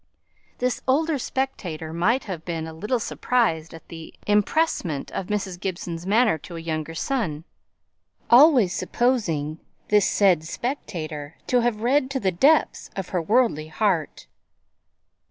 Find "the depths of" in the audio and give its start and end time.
12.19-13.09